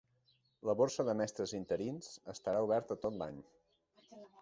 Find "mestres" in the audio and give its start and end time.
1.19-1.53